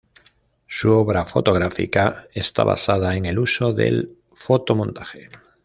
[0.67, 5.29] Su obra fotográfica está basada en el uso del fotomontaje.